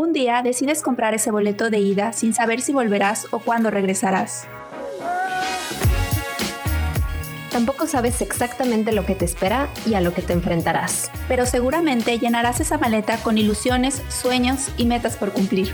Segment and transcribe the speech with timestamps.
[0.00, 4.46] Un día decides comprar ese boleto de ida sin saber si volverás o cuándo regresarás.
[7.52, 11.10] Tampoco sabes exactamente lo que te espera y a lo que te enfrentarás.
[11.28, 15.70] Pero seguramente llenarás esa maleta con ilusiones, sueños y metas por cumplir.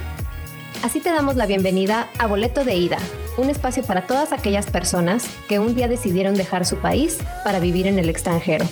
[0.82, 2.98] Así te damos la bienvenida a Boleto de Ida,
[3.36, 7.86] un espacio para todas aquellas personas que un día decidieron dejar su país para vivir
[7.86, 8.66] en el extranjero.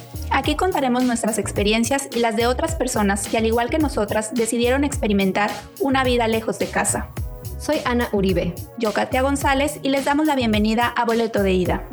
[0.44, 4.84] Aquí contaremos nuestras experiencias y las de otras personas que al igual que nosotras decidieron
[4.84, 5.50] experimentar
[5.80, 7.08] una vida lejos de casa.
[7.58, 8.54] Soy Ana Uribe.
[8.76, 11.84] Yo, Katia González, y les damos la bienvenida a Boleto de Ida.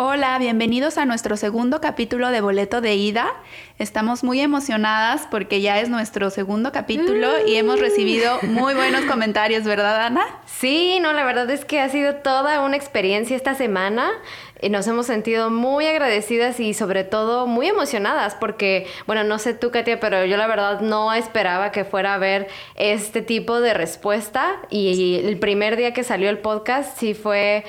[0.00, 3.34] Hola, bienvenidos a nuestro segundo capítulo de Boleto de Ida.
[3.80, 9.64] Estamos muy emocionadas porque ya es nuestro segundo capítulo y hemos recibido muy buenos comentarios,
[9.64, 10.24] ¿verdad, Ana?
[10.46, 14.12] Sí, no, la verdad es que ha sido toda una experiencia esta semana.
[14.60, 19.54] Y nos hemos sentido muy agradecidas y sobre todo muy emocionadas porque, bueno, no sé
[19.54, 23.74] tú, Katia, pero yo la verdad no esperaba que fuera a ver este tipo de
[23.74, 27.64] respuesta y el primer día que salió el podcast sí fue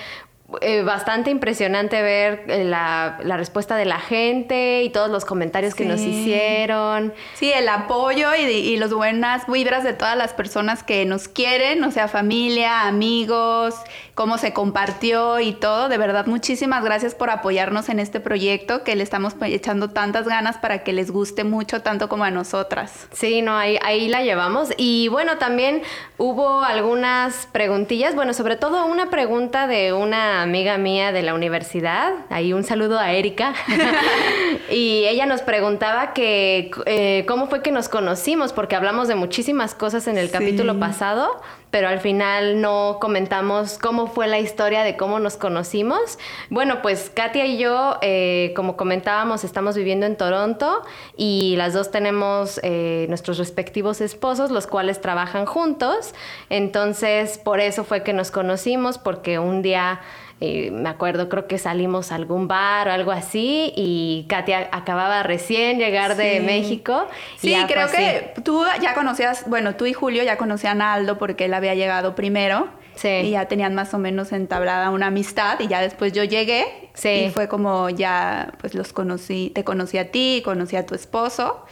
[0.62, 5.76] eh, bastante impresionante ver eh, la, la, respuesta de la gente y todos los comentarios
[5.76, 7.14] que nos hicieron.
[7.36, 11.84] Sí, el apoyo y, y las buenas vibras de todas las personas que nos quieren,
[11.84, 13.76] o sea, familia, amigos,
[14.20, 15.88] cómo se compartió y todo.
[15.88, 20.58] De verdad, muchísimas gracias por apoyarnos en este proyecto que le estamos echando tantas ganas
[20.58, 23.08] para que les guste mucho, tanto como a nosotras.
[23.14, 24.72] Sí, no, ahí, ahí la llevamos.
[24.76, 25.84] Y bueno, también
[26.18, 32.12] hubo algunas preguntillas, bueno, sobre todo una pregunta de una amiga mía de la universidad.
[32.30, 33.54] Ahí un saludo a Erika.
[34.70, 39.76] y ella nos preguntaba que eh, cómo fue que nos conocimos, porque hablamos de muchísimas
[39.76, 41.40] cosas en el capítulo pasado
[41.72, 46.18] pero al final no comentamos cómo fue la historia de cómo nos conocimos.
[46.50, 50.82] Bueno, pues Katia y yo, eh, como comentábamos, estamos viviendo en Toronto
[51.16, 56.14] y las dos tenemos eh, nuestros respectivos esposos, los cuales trabajan juntos.
[56.50, 60.02] Entonces, por eso fue que nos conocimos, porque un día
[60.40, 65.80] me acuerdo, creo que salimos a algún bar o algo así y Katia acababa recién
[65.80, 67.08] llegar de México.
[67.38, 71.46] Sí, creo que tú ya conocías, bueno, tú y Julio ya conocían a Aldo porque
[71.46, 72.70] él había llegado primero.
[72.96, 73.10] Sí.
[73.10, 77.26] Y ya tenían más o menos entablada una amistad y ya después yo llegué sí.
[77.28, 81.66] y fue como ya pues los conocí, te conocí a ti, conocí a tu esposo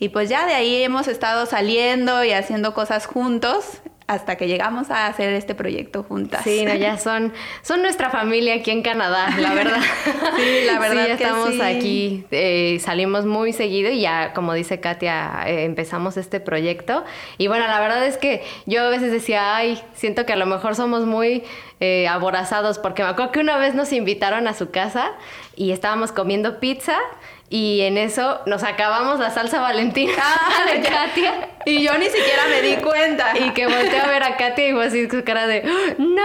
[0.00, 4.90] y pues ya de ahí hemos estado saliendo y haciendo cosas juntos hasta que llegamos
[4.90, 6.42] a hacer este proyecto juntas.
[6.42, 9.78] Sí, no, ya son, son nuestra familia aquí en Canadá, la verdad.
[10.36, 11.04] sí, la verdad.
[11.04, 16.40] Sí, estamos aquí, eh, salimos muy seguido y ya, como dice Katia, eh, empezamos este
[16.40, 17.04] proyecto.
[17.38, 20.46] Y bueno, la verdad es que yo a veces decía, ay, siento que a lo
[20.46, 21.44] mejor somos muy
[21.78, 25.12] eh, aborazados, porque me acuerdo que una vez nos invitaron a su casa
[25.54, 26.98] y estábamos comiendo pizza
[27.52, 31.48] y en eso nos acabamos la salsa valentina ah, de Katia.
[31.66, 33.36] Y yo ni siquiera me di cuenta.
[33.36, 35.64] Y que volteé a ver a Katia y fue así su cara de
[35.98, 36.22] ¡No!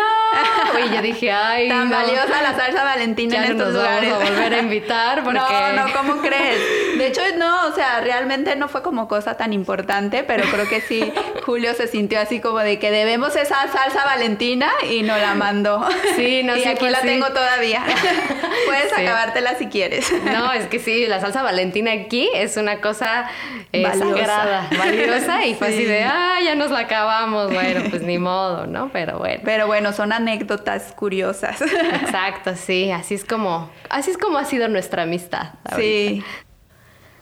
[0.85, 1.67] Y yo dije, ay.
[1.67, 4.11] Tan valiosa la salsa valentina en estos nos lugares.
[4.11, 5.39] Vamos a volver a invitar porque.
[5.39, 6.59] No, no, ¿cómo crees?
[6.99, 10.79] De hecho, no, o sea, realmente no fue como cosa tan importante, pero creo que
[10.81, 11.11] sí,
[11.45, 15.87] Julio se sintió así como de que debemos esa salsa valentina y nos la mandó.
[16.15, 16.59] Sí, no sé.
[16.65, 17.83] Y aquí pues la tengo todavía.
[18.65, 20.11] Puedes acabártela si quieres.
[20.23, 23.29] No, es que sí, la salsa valentina aquí es una cosa
[23.71, 28.17] eh, sagrada, valiosa, y fue así de, ah, ya nos la acabamos, bueno, pues ni
[28.17, 28.89] modo, ¿no?
[28.91, 29.41] Pero bueno.
[29.45, 31.61] Pero bueno, son anécdotas curiosas.
[31.61, 35.49] Exacto, sí, así es como, así es como ha sido nuestra amistad.
[35.75, 36.23] Sí.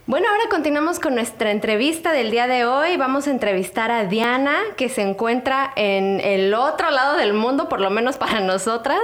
[0.05, 2.97] Bueno, ahora continuamos con nuestra entrevista del día de hoy.
[2.97, 7.79] Vamos a entrevistar a Diana, que se encuentra en el otro lado del mundo, por
[7.79, 8.99] lo menos para nosotras.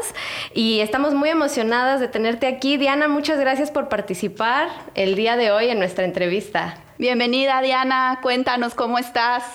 [0.54, 2.76] Y estamos muy emocionadas de tenerte aquí.
[2.76, 6.78] Diana, muchas gracias por participar el día de hoy en nuestra entrevista.
[6.98, 8.20] Bienvenida, Diana.
[8.22, 9.46] Cuéntanos cómo estás.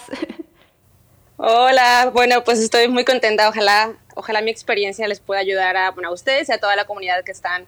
[1.36, 3.50] Hola, bueno, pues estoy muy contenta.
[3.50, 7.22] Ojalá, ojalá mi experiencia les pueda ayudar a, a ustedes y a toda la comunidad
[7.22, 7.66] que están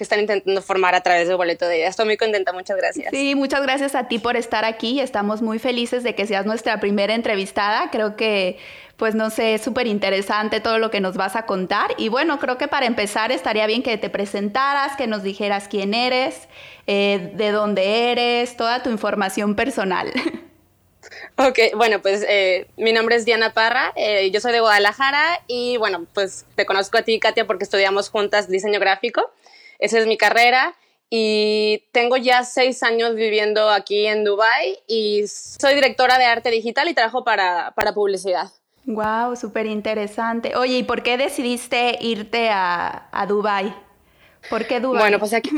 [0.00, 1.88] que están intentando formar a través de Boleto de Ida.
[1.88, 3.10] Estoy muy contenta, muchas gracias.
[3.10, 4.98] Sí, muchas gracias a ti por estar aquí.
[4.98, 7.90] Estamos muy felices de que seas nuestra primera entrevistada.
[7.90, 8.56] Creo que,
[8.96, 11.90] pues no sé, es súper interesante todo lo que nos vas a contar.
[11.98, 15.92] Y bueno, creo que para empezar estaría bien que te presentaras, que nos dijeras quién
[15.92, 16.48] eres,
[16.86, 20.10] eh, de dónde eres, toda tu información personal.
[21.36, 25.78] Ok, bueno, pues eh, mi nombre es Diana Parra, eh, yo soy de Guadalajara y
[25.78, 29.30] bueno, pues te conozco a ti, Katia, porque estudiamos juntas diseño gráfico.
[29.80, 30.74] Esa es mi carrera
[31.10, 36.88] y tengo ya seis años viviendo aquí en Dubai y soy directora de arte digital
[36.88, 38.48] y trabajo para, para publicidad.
[38.86, 40.54] Wow, súper interesante.
[40.56, 43.74] Oye, ¿y por qué decidiste irte a, a Dubai?
[44.48, 45.00] ¿Por qué Dubái?
[45.00, 45.50] Bueno, pues aquí,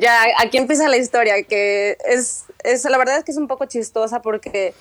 [0.00, 3.66] ya aquí empieza la historia, que es, es, la verdad es que es un poco
[3.66, 4.74] chistosa porque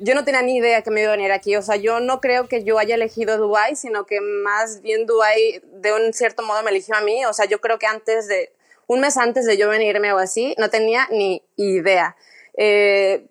[0.00, 1.56] yo no tenía ni idea que me iba a venir aquí.
[1.56, 5.62] O sea, yo no creo que yo haya elegido Dubái, sino que más bien Dubái
[5.64, 7.24] de un cierto modo me eligió a mí.
[7.26, 8.52] O sea, yo creo que antes de,
[8.86, 12.16] un mes antes de yo venirme o así, no tenía ni idea.
[12.56, 13.26] Eh,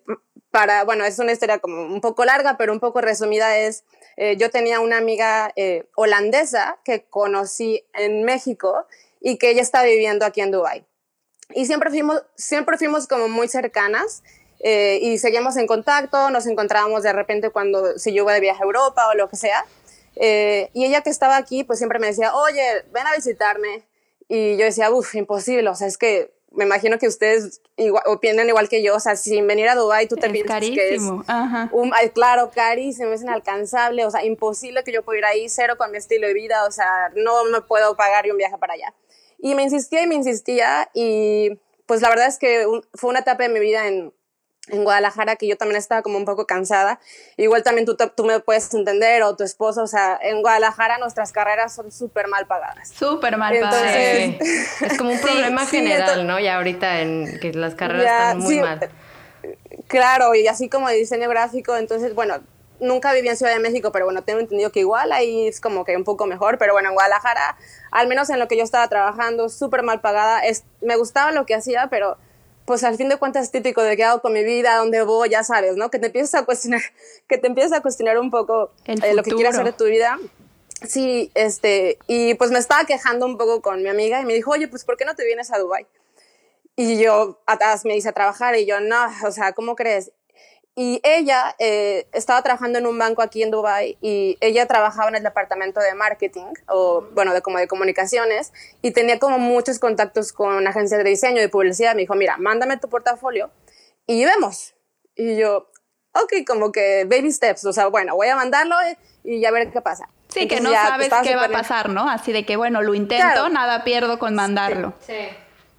[0.51, 3.85] para, bueno, es una historia como un poco larga, pero un poco resumida es,
[4.17, 8.85] eh, yo tenía una amiga eh, holandesa que conocí en México
[9.19, 10.85] y que ella está viviendo aquí en Dubái.
[11.55, 14.23] Y siempre fuimos, siempre fuimos como muy cercanas
[14.65, 18.63] eh, y seguimos en contacto, nos encontrábamos de repente cuando, si yo iba de viaje
[18.63, 19.65] a Europa o lo que sea.
[20.15, 23.83] Eh, y ella que estaba aquí, pues siempre me decía, oye, ven a visitarme.
[24.29, 28.47] Y yo decía, uff, imposible, o sea, es que me imagino que ustedes igual, opinan
[28.47, 31.69] igual que yo, o sea, sin venir a Dubái tú te piensas que es Ajá.
[31.73, 35.91] Un, claro, carísimo, es inalcanzable, o sea, imposible que yo pueda ir ahí, cero con
[35.91, 38.93] mi estilo de vida, o sea, no me puedo pagar un viaje para allá.
[39.39, 43.43] Y me insistía y me insistía y pues la verdad es que fue una etapa
[43.43, 44.13] de mi vida en,
[44.69, 46.99] en Guadalajara que yo también estaba como un poco cansada.
[47.37, 51.31] Igual también tú, tú me puedes entender o tu esposo, o sea, en Guadalajara nuestras
[51.31, 52.89] carreras son súper mal pagadas.
[52.89, 53.95] Súper mal pagadas.
[53.95, 56.39] Es como un problema general, ¿no?
[56.39, 58.89] Ya ahorita en que las carreras están muy mal.
[59.87, 62.39] Claro, y así como de diseño gráfico, entonces, bueno,
[62.79, 65.83] nunca viví en Ciudad de México, pero bueno, tengo entendido que igual ahí es como
[65.83, 67.57] que un poco mejor, pero bueno, en Guadalajara,
[67.91, 71.45] al menos en lo que yo estaba trabajando, súper mal pagada, es, me gustaba lo
[71.45, 72.17] que hacía, pero
[72.65, 75.29] pues al fin de cuentas es típico de qué hago con mi vida, dónde voy,
[75.29, 75.89] ya sabes, ¿no?
[75.89, 76.81] Que te empiezas a cuestionar,
[77.27, 80.17] que te empiezas a cuestionar un poco eh, lo que quieres hacer de tu vida.
[80.87, 84.51] Sí, este, y pues me estaba quejando un poco con mi amiga y me dijo,
[84.51, 85.87] oye, pues ¿por qué no te vienes a Dubai?
[86.75, 90.11] Y yo, atrás me hice a trabajar y yo, no, o sea, ¿cómo crees?
[90.75, 95.15] Y ella eh, estaba trabajando en un banco aquí en Dubai y ella trabajaba en
[95.15, 100.33] el departamento de marketing o, bueno, de como de comunicaciones y tenía como muchos contactos
[100.33, 101.93] con agencias de diseño y publicidad.
[101.93, 103.51] Me dijo, mira, mándame tu portafolio
[104.07, 104.73] y vemos.
[105.15, 105.69] Y yo,
[106.13, 108.75] ok, como que baby steps, o sea, bueno, voy a mandarlo
[109.23, 110.09] y ya ver qué pasa.
[110.29, 112.09] Sí, que no sabes qué va a pasar, ¿no?
[112.09, 114.93] Así de que, bueno, lo intento, nada pierdo con mandarlo.
[115.05, 115.27] sí.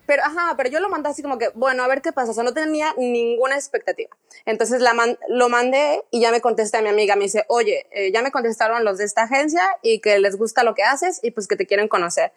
[0.06, 2.32] Pero, ajá, pero yo lo mandé así como que, bueno, a ver qué pasa.
[2.32, 4.16] O sea, no tenía ninguna expectativa.
[4.44, 4.94] Entonces la
[5.28, 7.16] lo mandé y ya me contesté a mi amiga.
[7.16, 10.62] Me dice, oye, eh, ya me contestaron los de esta agencia y que les gusta
[10.62, 12.32] lo que haces y pues que te quieren conocer.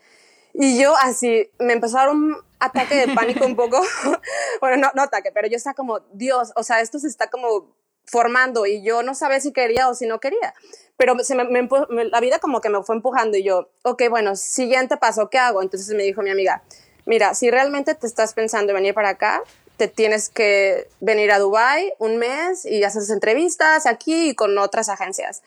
[0.54, 3.82] Y yo así, me empezaron ataque de pánico un poco.
[4.62, 7.76] bueno, no, no ataque, pero yo estaba como, Dios, o sea, esto se está como
[8.06, 10.54] formando y yo no sabía si quería o si no quería.
[10.96, 11.68] Pero se me, me,
[12.06, 15.62] la vida como que me fue empujando y yo, ok, bueno, siguiente paso, ¿qué hago?
[15.62, 16.64] Entonces me dijo mi amiga,
[17.08, 19.42] mira, si realmente te estás pensando en venir para acá,
[19.78, 24.90] te tienes que venir a Dubai un mes y haces entrevistas aquí y con otras
[24.90, 25.42] agencias.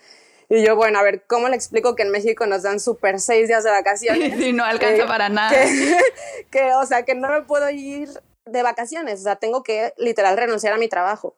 [0.48, 3.46] Y yo, bueno, a ver, ¿cómo le explico que en México nos dan súper seis
[3.46, 4.34] días de vacaciones?
[4.38, 5.56] Sí, no alcanza para nada.
[6.50, 8.08] Que, o sea, que no me puedo ir
[8.46, 11.36] de vacaciones, o sea, tengo que literal renunciar a mi trabajo.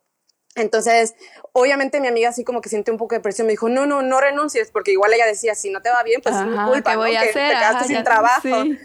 [0.54, 1.14] Entonces,
[1.52, 4.02] obviamente mi amiga así como que siente un poco de presión, me dijo, no, no,
[4.02, 6.96] no renuncies, porque igual ella decía, si no te va bien, pues es mi culpa,
[6.96, 7.32] voy a hacer?
[7.32, 8.62] te quedaste sin trabajo.
[8.62, 8.78] Sí.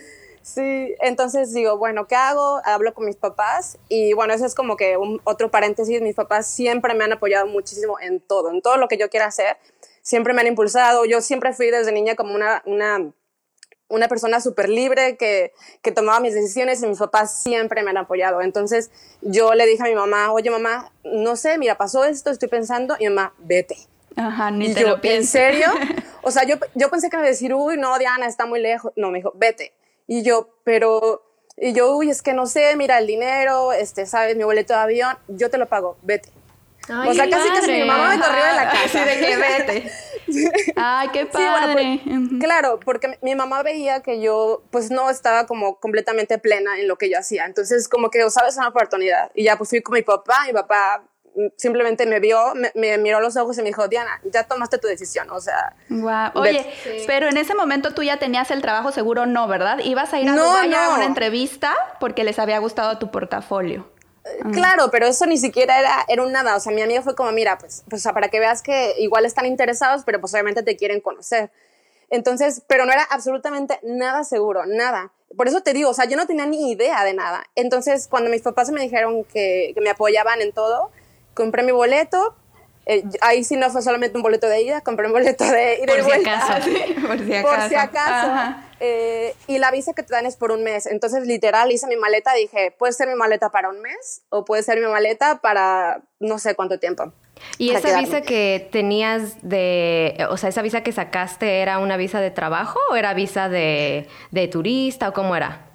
[0.48, 2.62] Sí, entonces digo, bueno, ¿qué hago?
[2.64, 6.48] Hablo con mis papás y bueno, eso es como que un, otro paréntesis, mis papás
[6.48, 9.58] siempre me han apoyado muchísimo en todo, en todo lo que yo quiera hacer,
[10.02, 13.12] siempre me han impulsado, yo siempre fui desde niña como una, una,
[13.90, 15.52] una persona súper libre que,
[15.82, 19.84] que tomaba mis decisiones y mis papás siempre me han apoyado, entonces yo le dije
[19.84, 23.76] a mi mamá, oye mamá, no sé, mira, pasó esto, estoy pensando y mamá, vete.
[24.16, 25.68] Ajá, ni te lo ¿En serio?
[26.24, 28.60] O sea, yo, yo pensé que me iba a decir, uy, no, Diana, está muy
[28.60, 28.92] lejos.
[28.98, 29.74] No, me dijo, vete.
[30.08, 31.24] Y yo, pero,
[31.58, 34.80] y yo, uy, es que no sé, mira el dinero, este, sabes, mi boleto de
[34.80, 36.30] avión, yo te lo pago, vete.
[36.90, 39.06] o sea, casi que mi mamá me corrió de la casa.
[39.06, 39.92] de que vete.
[40.76, 42.02] Ay, qué padre.
[42.40, 46.98] Claro, porque mi mamá veía que yo, pues, no estaba como completamente plena en lo
[46.98, 47.46] que yo hacía.
[47.46, 49.32] Entonces, como que, sabes, una oportunidad.
[49.36, 50.44] Y ya, pues, fui con mi papá.
[50.48, 51.04] Mi papá
[51.56, 54.88] simplemente me vio, me, miró a los ojos y me dijo, Diana, ya tomaste tu
[54.88, 55.76] decisión, o sea.
[55.90, 56.32] Wow.
[56.42, 56.66] Oye,
[57.06, 59.80] pero en ese momento tú ya tenías el trabajo seguro, no, ¿verdad?
[59.84, 63.90] Ibas a ir a, no, a una entrevista porque les había gustado tu portafolio.
[64.26, 66.56] Eh, claro, pero eso ni siquiera era, era un nada.
[66.56, 69.46] O sea, mi amigo fue como, mira, pues, pues para que veas que igual están
[69.46, 71.52] interesados, pero pues obviamente te quieren conocer.
[72.10, 75.12] Entonces, pero no era absolutamente nada seguro, nada.
[75.36, 77.46] Por eso te digo, o sea, yo no tenía ni idea de nada.
[77.56, 80.90] Entonces, cuando mis papás me dijeron que, que me apoyaban en todo,
[81.38, 82.36] compré mi boleto.
[82.88, 85.94] Eh, ahí sí no fue solamente un boleto de ida, compré un boleto de ida
[85.94, 86.54] por y si Acaso.
[87.08, 87.56] por si acaso.
[87.56, 88.56] Por si acaso.
[88.80, 90.86] Eh, y la visa que te dan es por un mes.
[90.86, 92.34] Entonces, literal, hice mi maleta.
[92.34, 96.40] Dije, puede ser mi maleta para un mes o puede ser mi maleta para no
[96.40, 97.12] sé cuánto tiempo.
[97.60, 102.20] ¿Y esa visa que tenías de, o sea, esa visa que sacaste era una visa
[102.20, 105.67] de trabajo o era visa de, de turista o cómo era?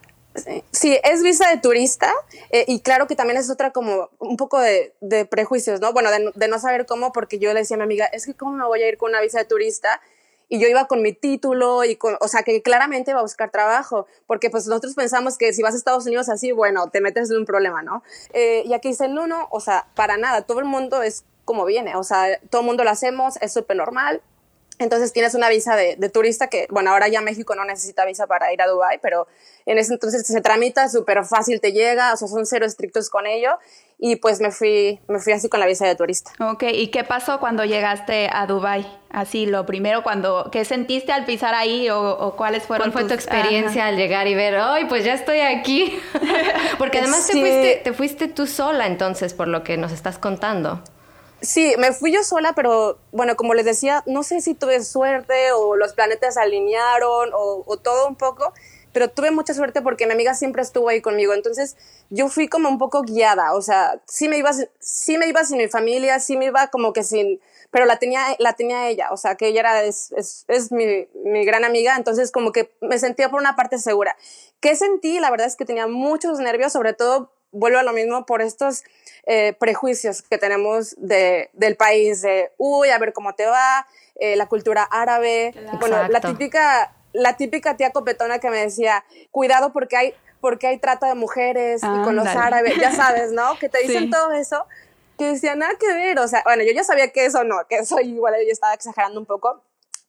[0.71, 2.13] Sí, es visa de turista
[2.51, 4.95] eh, y claro que también es otra como un poco de,
[5.31, 5.93] prejuicios, ¿no?
[5.93, 8.53] Bueno, de, no saber cómo, porque yo le decía a mi amiga, es que cómo
[8.53, 10.01] me voy a ir con una visa de turista
[10.49, 13.51] y yo iba con mi título y con, o sea, que claramente iba a buscar
[13.51, 17.31] trabajo, porque pues nosotros pensamos que si vas a Estados Unidos así, bueno, te metes
[17.31, 18.03] en un problema, ¿no?
[18.33, 21.65] Eh, y aquí dice, no, no, o sea, para nada, todo el mundo es como
[21.65, 24.23] viene, o sea, todo el mundo lo hacemos, es súper normal,
[24.83, 28.53] entonces tienes una visa de, turista que, bueno, ahora ya México no necesita visa para
[28.53, 29.27] ir a Dubái, pero
[29.67, 33.27] en ese entonces se tramita súper fácil, te llega, o sea, son cero estrictos con
[33.27, 33.59] ello.
[34.05, 36.33] Y pues me fui, me fui así con la visa de turista.
[36.41, 38.85] Ok, ¿y qué pasó cuando llegaste a Dubái?
[39.11, 43.15] Así, lo primero, cuando, ¿qué sentiste al pisar ahí o, cuáles fueron ¿Cuál fue tu
[43.15, 46.01] experiencia al llegar y ver, ay, pues ya estoy aquí?
[46.79, 50.83] Porque además te, fuiste, te fuiste tú sola entonces, por lo que nos estás contando.
[51.43, 55.51] Sí, me fui yo sola, pero bueno, como les decía, no sé si tuve suerte
[55.51, 58.53] o los planetas alinearon o, todo un poco,
[58.93, 61.35] pero tuve mucha suerte porque mi amiga siempre estuvo ahí conmigo.
[61.35, 61.77] Entonces
[62.11, 65.59] yo fui como un poco guiada, o sea, sí me iba, sí me iba sin
[65.59, 67.41] mi familia, sí me iba como que sin,
[67.73, 71.09] pero la tenía, la tenía ella, o sea, que ella era, es, es, es mi,
[71.25, 74.17] mi gran amiga, entonces como que me sentía por una parte segura.
[74.61, 75.19] ¿Qué sentí?
[75.19, 78.85] La verdad es que tenía muchos nervios, sobre todo vuelvo a lo mismo por estos
[79.25, 83.87] eh, prejuicios que tenemos de, del país, de, uy, a ver cómo te va,
[84.17, 89.73] eh, la cultura árabe, bueno, la típica, la típica tía copetona que me decía, cuidado
[89.73, 93.57] porque hay, porque hay trata de mujeres y con los árabes, ya sabes, ¿no?
[93.59, 94.67] Que te dicen todo eso,
[95.17, 97.77] que decía, nada que ver, o sea, bueno, yo ya sabía que eso no, que
[97.77, 99.63] eso igual yo estaba exagerando un poco,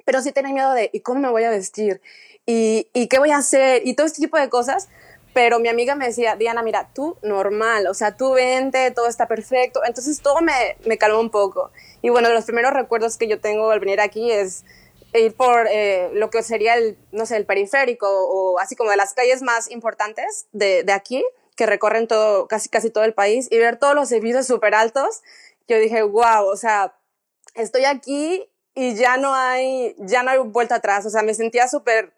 [0.06, 2.02] pero sí tenía miedo de, ¿y cómo me voy a vestir?
[2.46, 3.84] ¿Y, ¿Y qué voy a hacer?
[3.86, 4.90] Y todo este tipo de cosas,
[5.34, 9.28] pero mi amiga me decía, Diana, mira, tú normal, o sea, tú vente, todo está
[9.28, 9.82] perfecto.
[9.86, 11.72] Entonces todo me, me calmó un poco.
[12.02, 14.64] Y bueno, los primeros recuerdos que yo tengo al venir aquí es
[15.14, 18.98] ir por eh, lo que sería el, no sé, el periférico o así como de
[18.98, 21.24] las calles más importantes de, de aquí,
[21.56, 25.22] que recorren todo, casi, casi todo el país, y ver todos los edificios súper altos.
[25.68, 26.96] Yo dije, wow, o sea,
[27.56, 31.06] estoy aquí y ya no hay, ya no hay vuelta atrás.
[31.06, 32.14] O sea, me sentía súper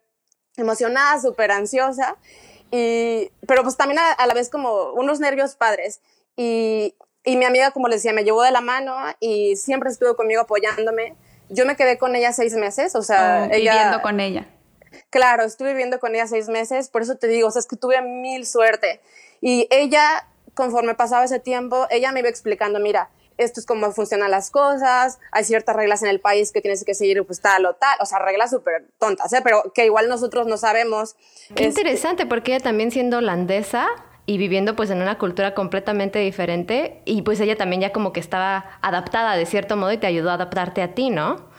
[0.57, 2.17] emocionada, súper ansiosa.
[2.71, 6.01] Y, pero pues también a, la vez como unos nervios padres.
[6.35, 10.15] Y, y, mi amiga, como les decía, me llevó de la mano y siempre estuvo
[10.15, 11.15] conmigo apoyándome.
[11.49, 13.73] Yo me quedé con ella seis meses, o sea, oh, ella...
[13.73, 14.47] Viviendo con ella.
[15.09, 17.75] Claro, estuve viviendo con ella seis meses, por eso te digo, o sea, es que
[17.75, 19.01] tuve mil suerte.
[19.41, 24.31] Y ella, conforme pasaba ese tiempo, ella me iba explicando, mira, esto es cómo funcionan
[24.31, 27.73] las cosas, hay ciertas reglas en el país que tienes que seguir, pues tal o
[27.73, 29.41] tal, o sea, reglas súper tontas, ¿eh?
[29.43, 31.15] pero que igual nosotros no sabemos.
[31.55, 33.87] Qué interesante, porque ella también siendo holandesa
[34.25, 38.19] y viviendo pues en una cultura completamente diferente, y pues ella también ya como que
[38.19, 41.53] estaba adaptada de cierto modo y te ayudó a adaptarte a ti, ¿no?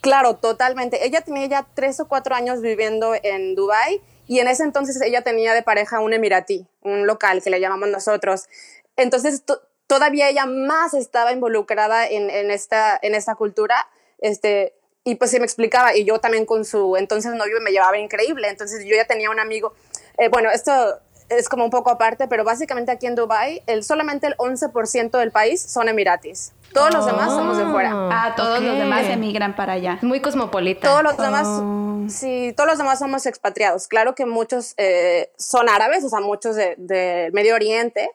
[0.00, 1.04] Claro, totalmente.
[1.04, 5.22] Ella tenía ya tres o cuatro años viviendo en Dubái y en ese entonces ella
[5.22, 8.48] tenía de pareja un emiratí, un local que le llamamos nosotros.
[8.96, 9.42] Entonces
[9.86, 13.88] todavía ella más estaba involucrada en, en, esta, en esta cultura,
[14.18, 14.74] este,
[15.04, 18.48] y pues se me explicaba, y yo también con su entonces novio me llevaba increíble,
[18.48, 19.74] entonces yo ya tenía un amigo,
[20.18, 24.26] eh, bueno, esto es como un poco aparte, pero básicamente aquí en Dubai el, solamente
[24.26, 26.52] el 11% del país son emiratis.
[26.72, 27.90] Todos los demás somos de fuera.
[27.92, 29.98] Ah, todos los demás emigran para allá.
[30.02, 30.86] Muy cosmopolita.
[30.86, 32.04] Todos los demás, oh.
[32.08, 33.88] sí, todos los demás somos expatriados.
[33.88, 38.10] Claro que muchos eh, son árabes, o sea, muchos de, de Medio Oriente,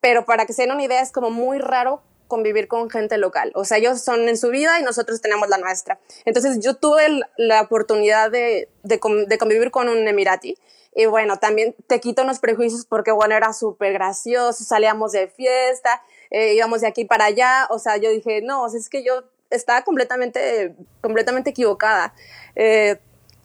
[0.00, 3.52] pero para que se den una idea es como muy raro convivir con gente local.
[3.54, 5.98] O sea, ellos son en su vida y nosotros tenemos la nuestra.
[6.24, 10.56] Entonces yo tuve la oportunidad de, de, convivir con un emirati.
[10.94, 16.02] Y bueno, también te quito unos prejuicios porque, bueno, era súper gracioso, salíamos de fiesta,
[16.30, 17.66] eh, íbamos de aquí para allá.
[17.70, 22.14] O sea, yo dije, no, es que yo estaba completamente, completamente equivocada.
[22.54, 22.98] Eh,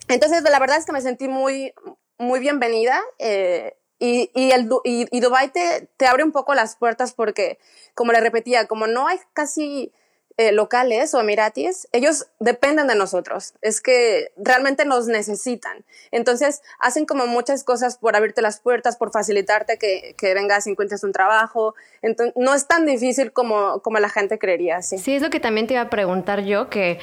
[0.07, 1.73] entonces, la verdad es que me sentí muy,
[2.17, 3.01] muy bienvenida.
[3.19, 7.57] Eh, y, y, el, y, y Dubai te, te, abre un poco las puertas porque,
[7.93, 9.91] como le repetía, como no hay casi
[10.37, 13.53] eh, locales o emiratis, ellos dependen de nosotros.
[13.61, 15.85] Es que realmente nos necesitan.
[16.11, 20.71] Entonces, hacen como muchas cosas por abrirte las puertas, por facilitarte que, que vengas y
[20.71, 21.73] encuentres un trabajo.
[22.01, 24.81] Entonces, no es tan difícil como, como la gente creería.
[24.81, 24.97] Sí.
[24.97, 26.99] sí, es lo que también te iba a preguntar yo, que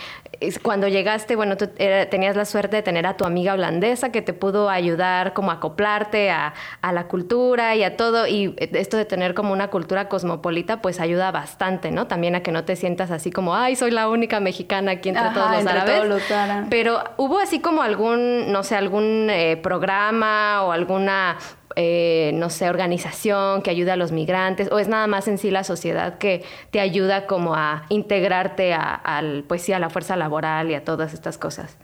[0.63, 4.35] cuando llegaste, bueno, tú tenías la suerte de tener a tu amiga holandesa que te
[4.35, 8.27] pudo ayudar como a acoplarte a, a la cultura y a todo.
[8.27, 12.09] Y esto de tener como una cultura cosmopolita, pues ayuda bastante, ¿no?
[12.09, 15.11] También a que no te sientas así así como, ay, soy la única mexicana aquí
[15.11, 16.23] entre todos los árabes.
[16.69, 21.39] Pero hubo así como algún, no sé, algún eh, programa o alguna
[21.77, 25.51] eh, no sé, organización que ayude a los migrantes, o es nada más en sí
[25.51, 30.17] la sociedad que te ayuda como a integrarte a, al, pues sí, a la fuerza
[30.17, 31.77] laboral y a todas estas cosas?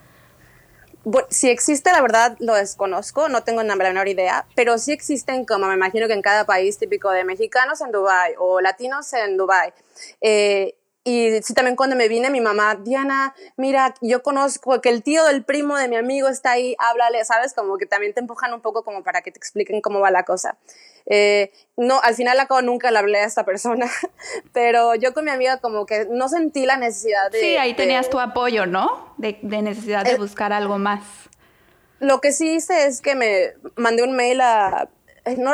[1.31, 5.67] si existe, la verdad lo desconozco, no tengo la menor idea, pero sí existen, como
[5.67, 9.73] me imagino que en cada país típico de mexicanos en Dubai o latinos en Dubai.
[10.21, 10.75] Eh,
[11.09, 15.25] y sí, también cuando me vine, mi mamá, Diana, mira, yo conozco que el tío
[15.25, 17.55] del primo de mi amigo está ahí, háblale, ¿sabes?
[17.55, 20.25] Como que también te empujan un poco como para que te expliquen cómo va la
[20.25, 20.59] cosa.
[21.07, 23.91] Eh, no, al final acabo nunca le hablé a esta persona,
[24.53, 27.41] pero yo con mi amiga como que no sentí la necesidad de...
[27.41, 29.15] Sí, ahí tenías tu apoyo, ¿no?
[29.17, 31.01] De, de necesidad de buscar algo más.
[32.01, 34.91] Lo que sí hice es que me mandé un mail a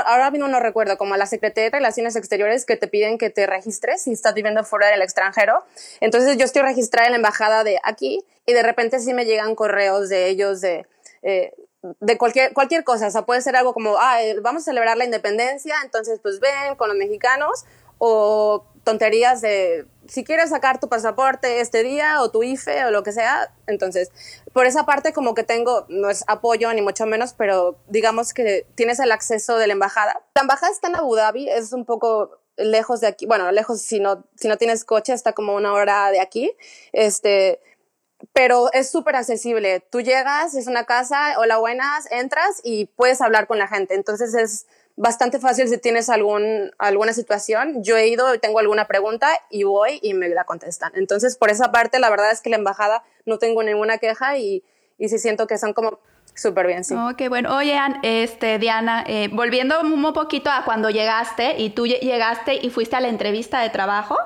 [0.07, 3.47] ahora mismo no recuerdo, como la Secretaría de Relaciones Exteriores que te piden que te
[3.47, 5.65] registres si estás viviendo fuera del extranjero.
[6.01, 9.55] Entonces yo estoy registrada en la embajada de aquí y de repente sí me llegan
[9.55, 10.87] correos de ellos de...
[11.23, 11.53] Eh,
[12.01, 14.97] de cualquier, cualquier cosa, o sea, puede ser algo como, ah, eh, vamos a celebrar
[14.97, 17.67] la independencia, entonces pues ven con los mexicanos,
[17.99, 23.03] o tonterías de si quieres sacar tu pasaporte este día o tu IFE o lo
[23.03, 24.11] que sea, entonces
[24.53, 28.67] por esa parte como que tengo, no es apoyo ni mucho menos, pero digamos que
[28.75, 30.23] tienes el acceso de la embajada.
[30.35, 34.01] La embajada está en Abu Dhabi, es un poco lejos de aquí, bueno, lejos si
[34.01, 36.53] no, si no tienes coche, está como una hora de aquí,
[36.93, 37.61] este,
[38.33, 39.81] pero es súper accesible.
[39.81, 44.35] Tú llegas, es una casa, hola buenas, entras y puedes hablar con la gente, entonces
[44.35, 44.67] es
[44.97, 47.83] bastante fácil si tienes algún, alguna situación.
[47.83, 50.93] Yo he ido, tengo alguna pregunta y voy y me la contestan.
[50.95, 54.63] Entonces, por esa parte, la verdad es que la embajada no tengo ninguna queja y,
[54.99, 55.99] y sí siento que son como
[56.35, 56.95] súper bien, sí.
[56.95, 57.57] Ok, bueno.
[57.57, 62.97] Oye, este, Diana, eh, volviendo un poquito a cuando llegaste y tú llegaste y fuiste
[62.97, 64.17] a la entrevista de trabajo.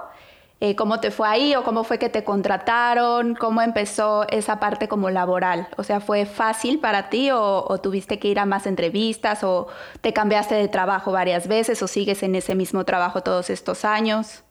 [0.60, 4.88] Eh, cómo te fue ahí o cómo fue que te contrataron, cómo empezó esa parte
[4.88, 5.68] como laboral.
[5.76, 9.68] O sea, ¿fue fácil para ti o, tuviste que ir a más entrevistas o
[10.00, 14.42] te cambiaste de trabajo varias veces o sigues en ese mismo trabajo todos estos años?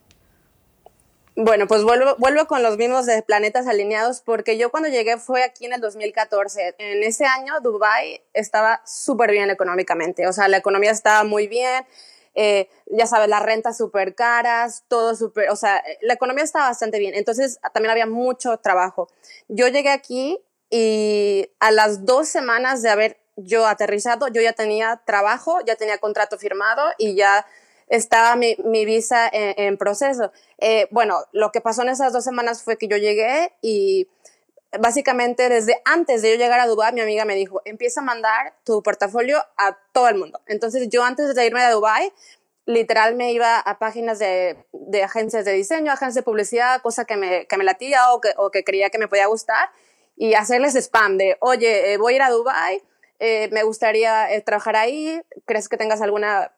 [1.36, 2.16] Bueno, pues vuelvo,
[2.48, 6.74] con los mismos de planetas alineados porque yo cuando llegué fue aquí en el 2014.
[6.78, 11.84] En ese año Dubai estaba súper bien económicamente, o sea, la economía estaba muy bien,
[12.40, 17.00] eh, ya sabes, las rentas súper caras, todo súper, o sea, la economía estaba bastante
[17.00, 19.08] bien, entonces también había mucho trabajo.
[19.48, 20.38] Yo llegué aquí
[20.70, 25.98] y a las dos semanas de haber yo aterrizado, yo ya tenía trabajo, ya tenía
[25.98, 27.44] contrato firmado y ya
[27.88, 30.30] estaba mi, visa en, proceso.
[30.58, 34.06] Eh, bueno, lo que pasó en esas dos semanas fue que yo llegué y
[34.78, 38.54] básicamente desde antes de yo llegar a Dubai, mi amiga me dijo, empieza a mandar
[38.64, 40.40] tu portafolio a todo el mundo.
[40.46, 42.12] Entonces yo antes de irme a Dubai,
[42.66, 47.16] literal me iba a páginas de, de agencias de diseño, agencias de publicidad, cosa que
[47.16, 49.70] me, que me latía o que, o que creía que me podía gustar,
[50.16, 52.82] y hacerles spam de, oye, eh, voy a ir a Dubai,
[53.20, 56.52] eh, me gustaría eh, trabajar ahí, ¿crees que tengas alguna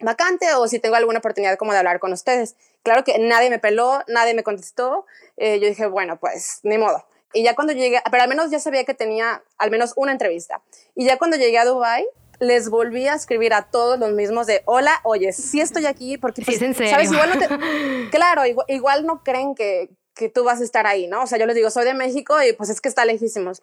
[0.00, 2.54] vacante o si tengo alguna oportunidad como de hablar con ustedes?
[2.84, 7.04] Claro que nadie me peló, nadie me contestó, yo dije, bueno, pues ni modo.
[7.32, 10.62] Y ya cuando llegué, pero al menos ya sabía que tenía al menos una entrevista.
[10.94, 12.06] Y ya cuando llegué a Dubai,
[12.40, 16.42] les volví a escribir a todos los mismos de, hola, oye, sí estoy aquí porque,
[16.42, 17.10] pues, ¿sabes?
[17.10, 17.48] Igual no te,
[18.10, 21.22] claro, igual, no creen que, que tú vas a estar ahí, ¿no?
[21.22, 23.62] O sea, yo les digo, soy de México y pues es que está lejísimos.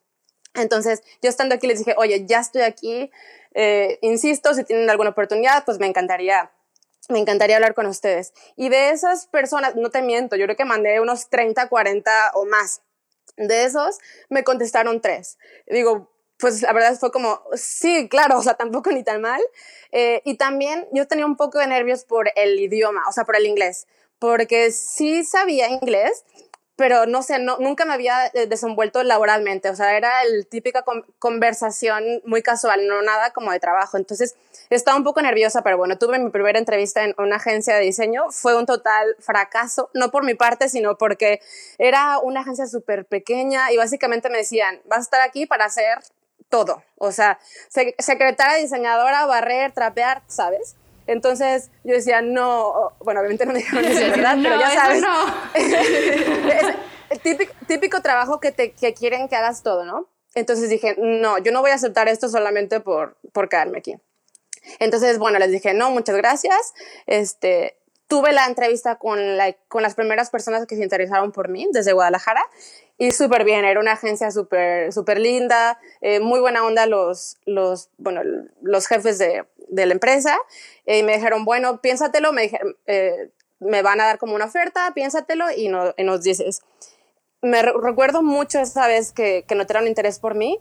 [0.54, 3.12] Entonces, yo estando aquí les dije, oye, ya estoy aquí,
[3.54, 6.52] eh, insisto, si tienen alguna oportunidad, pues me encantaría,
[7.10, 8.34] me encantaría hablar con ustedes.
[8.56, 12.46] Y de esas personas, no te miento, yo creo que mandé unos 30, 40 o
[12.46, 12.82] más.
[13.38, 15.38] De esos me contestaron tres.
[15.68, 19.42] Digo, pues la verdad fue como, sí, claro, o sea, tampoco ni tan mal.
[19.92, 23.36] Eh, y también yo tenía un poco de nervios por el idioma, o sea, por
[23.36, 23.88] el inglés,
[24.20, 26.26] porque sí sabía inglés,
[26.76, 30.84] pero no sé, no, nunca me había eh, desenvuelto laboralmente, o sea, era el típica
[31.20, 33.98] conversación muy casual, no nada como de trabajo.
[33.98, 34.36] Entonces,
[34.70, 38.32] estaba un poco nerviosa, pero bueno, tuve mi primera entrevista en una agencia de diseño,
[38.32, 41.40] fue un total fracaso, no por mi parte, sino porque
[41.78, 46.00] era una agencia súper pequeña y básicamente me decían, vas a estar aquí para hacer
[46.50, 50.76] todo, o sea, secretaria, diseñadora, barrer, trapear, ¿sabes?
[51.08, 54.38] Entonces yo decía, no, bueno, obviamente no me dijeron eso, ¿verdad?
[54.42, 55.02] Pero ya sabes.
[55.02, 55.26] No.
[55.54, 56.76] es
[57.10, 60.08] el típico, típico trabajo que, te, que quieren que hagas todo, ¿no?
[60.34, 63.96] Entonces dije, no, yo no voy a aceptar esto solamente por, por quedarme aquí.
[64.80, 66.74] Entonces, bueno, les dije, no, muchas gracias.
[67.06, 71.68] Este, tuve la entrevista con, la, con las primeras personas que se interesaron por mí
[71.72, 72.44] desde Guadalajara
[72.98, 77.90] y súper bien, era una agencia súper super linda, eh, muy buena onda los, los,
[77.98, 78.22] bueno,
[78.62, 80.38] los jefes de, de la empresa
[80.86, 84.92] y me dijeron, bueno, piénsatelo, me, dijeron, eh, me van a dar como una oferta,
[84.94, 86.62] piénsatelo y, no, y nos dices.
[87.42, 90.60] Me recuerdo mucho esa vez que, que notaron interés por mí,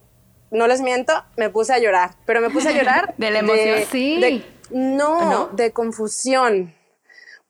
[0.55, 3.79] no les miento, me puse a llorar, pero me puse a llorar de la emoción,
[3.91, 4.45] sí.
[4.71, 6.75] no, de confusión,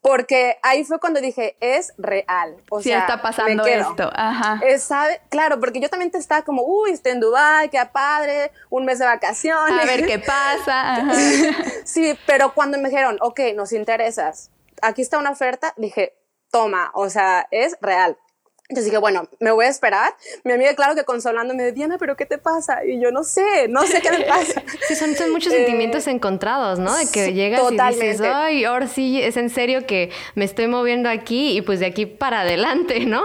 [0.00, 2.56] porque ahí fue cuando dije, es real.
[2.68, 4.10] O sí, está pasando esto.
[4.14, 4.60] Ajá.
[4.78, 8.84] sabe, claro, porque yo también te estaba como, uy, estoy en Dubái, qué padre, un
[8.84, 9.82] mes de vacaciones.
[9.82, 11.06] A ver qué pasa.
[11.84, 14.50] sí, pero cuando me dijeron, ok, nos interesas,
[14.82, 16.14] aquí está una oferta, dije,
[16.50, 18.18] toma, o sea, es real.
[18.68, 20.14] Entonces dije, bueno, me voy a esperar.
[20.42, 22.84] Mi amiga, claro que consolándome, de Diana, ¿pero qué te pasa?
[22.84, 24.62] Y yo no sé, no sé qué me pasa.
[24.88, 26.96] Sí, son, son muchos sentimientos eh, encontrados, ¿no?
[26.96, 31.10] De que llegas y dices, ay, ahora sí, es en serio que me estoy moviendo
[31.10, 33.22] aquí y pues de aquí para adelante, ¿no?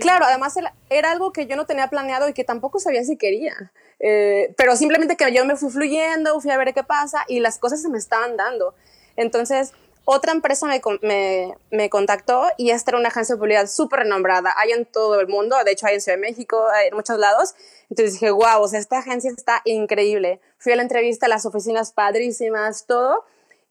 [0.00, 0.54] Claro, además
[0.90, 3.72] era algo que yo no tenía planeado y que tampoco sabía si quería.
[4.00, 7.58] Eh, pero simplemente que yo me fui fluyendo, fui a ver qué pasa y las
[7.58, 8.74] cosas se me estaban dando.
[9.16, 9.72] Entonces,
[10.04, 14.54] otra empresa me, me, contactó y esta era una agencia de publicidad súper renombrada.
[14.56, 17.18] Hay en todo el mundo, de hecho hay en Ciudad de México, hay en muchos
[17.18, 17.54] lados.
[17.88, 20.40] Entonces dije, wow, o sea, esta agencia está increíble.
[20.58, 23.24] Fui a la entrevista, las oficinas padrísimas, todo.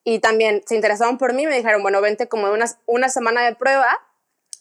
[0.04, 3.56] Y también se interesaron por mí, me dijeron, bueno, vente como una, una semana de
[3.56, 4.00] prueba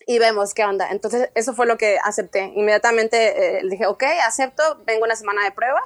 [0.07, 0.89] y vemos qué onda.
[0.91, 2.53] Entonces eso fue lo que acepté.
[2.57, 5.81] Inmediatamente eh, dije, ok, acepto, vengo una semana de prueba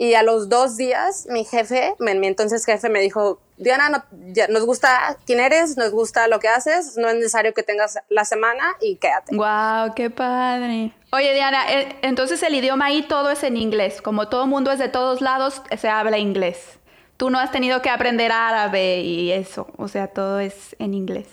[0.00, 4.06] y a los dos días, mi jefe, mi entonces jefe, me dijo, Diana,
[4.48, 8.24] nos gusta quién eres, nos gusta lo que haces, no es necesario que tengas la
[8.24, 9.34] semana y quédate.
[9.34, 9.94] ¡Wow!
[9.96, 10.92] ¡Qué padre!
[11.10, 14.00] Oye, Diana, eh, entonces el idioma ahí todo es en inglés.
[14.00, 16.78] Como todo mundo es de todos lados, se habla inglés.
[17.16, 21.26] Tú no has tenido que aprender árabe y eso, o sea, todo es en inglés.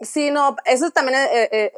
[0.00, 1.72] Sí, no, eso también eh, eh,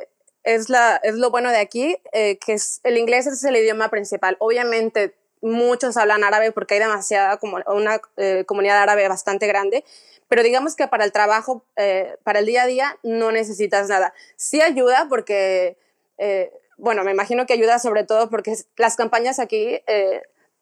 [0.45, 4.37] es, la, es lo bueno de aquí, que es, el inglés es el idioma principal.
[4.39, 9.85] Obviamente muchos hablan árabe porque hay demasiada, como una eh, comunidad árabe bastante grande,
[10.29, 14.13] pero digamos que para el trabajo, eh, para el día a día, no necesitas nada.
[14.37, 15.77] Sí ayuda porque,
[16.19, 19.81] eh, bueno, me imagino que ayuda sobre todo porque las campañas aquí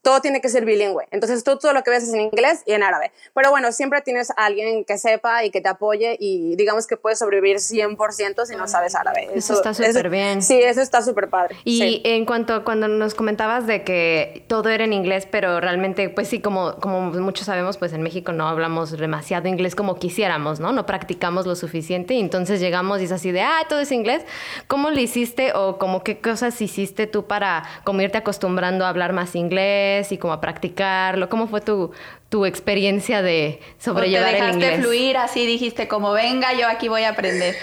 [0.04, 1.08] todo tiene que ser bilingüe.
[1.10, 3.10] Entonces tú todo lo que ves es en inglés y en árabe.
[3.34, 6.98] Pero bueno, siempre tienes a alguien que sepa y que te apoye y digamos que
[6.98, 9.30] puedes sobrevivir 100% si no sabes árabe.
[9.34, 10.42] Eso, está súper bien.
[10.42, 11.56] Sí, eso está súper padre.
[11.64, 16.28] Y en cuanto cuando nos comentabas de que todo era en inglés, pero realmente, pues
[16.28, 20.72] sí, como, como muchos sabemos, pues en México no hablamos demasiado inglés como quisiéramos, ¿no?
[20.72, 24.22] No practicamos lo suficiente y entonces llegamos y es así de, ah, todo es inglés.
[24.66, 29.14] ¿Cómo lo hiciste o como qué cosas hiciste tú para como irte acostumbrando a hablar
[29.14, 29.93] más inglés?
[30.10, 31.28] Y como a practicarlo?
[31.28, 31.92] ¿Cómo fue tu,
[32.28, 34.80] tu experiencia de sobrellevar el inglés?
[34.80, 37.54] fluir así, dijiste como venga, yo aquí voy a aprender.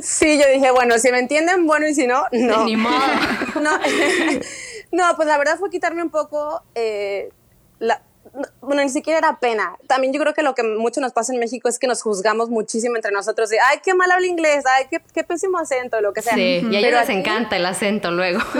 [0.00, 2.64] Sí, yo dije, bueno, si me entienden, bueno, y si no, no.
[2.64, 2.94] Ni modo.
[4.92, 5.16] no.
[5.16, 7.30] pues la verdad fue quitarme un poco eh,
[7.78, 8.02] la,
[8.60, 9.76] bueno, ni siquiera era pena.
[9.86, 12.50] También yo creo que lo que mucho nos pasa en México es que nos juzgamos
[12.50, 16.12] muchísimo entre nosotros de, ay, qué mal habla inglés, ay, qué, qué pésimo acento, lo
[16.12, 16.34] que sea.
[16.34, 18.40] Sí, y a ellos les encanta el acento luego.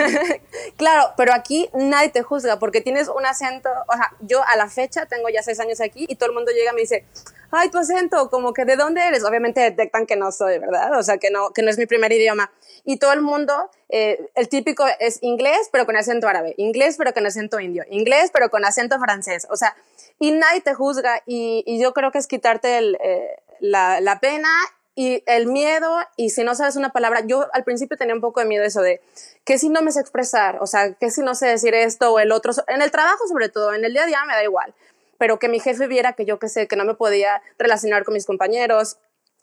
[0.76, 4.68] claro, pero aquí nadie te juzga porque tienes un acento, o sea, yo a la
[4.68, 7.06] fecha tengo ya seis años aquí y todo el mundo llega y me dice,
[7.50, 9.24] ay, tu acento, como que de dónde eres.
[9.24, 10.98] Obviamente detectan que no soy, ¿verdad?
[10.98, 12.50] O sea, que no, que no es mi primer idioma.
[12.84, 17.12] Y todo el mundo, eh, el típico es inglés, pero con acento árabe, inglés, pero
[17.12, 19.46] con acento indio, inglés, pero con acento francés.
[19.50, 19.76] O sea,
[20.18, 21.22] y nadie te juzga.
[21.26, 24.48] Y, y yo creo que es quitarte el, eh, la, la pena
[24.94, 28.40] y el miedo, y si no sabes una palabra, yo al principio tenía un poco
[28.40, 29.00] de miedo eso de,
[29.44, 30.58] ¿qué si no me sé expresar?
[30.60, 32.52] O sea, ¿qué si no sé decir esto o el otro?
[32.66, 34.74] En el trabajo sobre todo, en el día a día me da igual,
[35.16, 38.14] pero que mi jefe viera que yo que sé, que no me podía relacionar con
[38.14, 38.98] mis compañeros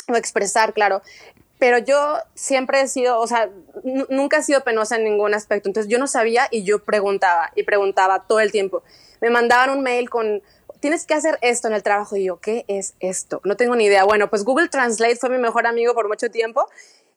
[0.10, 1.02] o expresar, claro
[1.60, 3.50] pero yo siempre he sido, o sea,
[4.10, 5.70] nunca he sido penosa en ningún aspecto.
[5.70, 8.84] Entonces yo no sabía y yo preguntaba y preguntaba todo el tiempo.
[9.22, 10.44] Me mandaban un mail con,
[10.80, 12.16] tienes que hacer esto en el trabajo.
[12.16, 13.42] Y yo, ¿qué es esto?
[13.44, 14.04] No tengo ni idea.
[14.04, 16.68] Bueno, pues Google Translate fue mi mejor amigo por mucho tiempo